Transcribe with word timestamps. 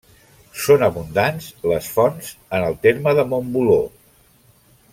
Són 0.61 0.85
abundants, 0.85 1.49
les 1.73 1.89
fonts 1.97 2.31
en 2.61 2.65
el 2.71 2.79
terme 2.87 3.13
de 3.21 3.27
Montboló. 3.35 3.77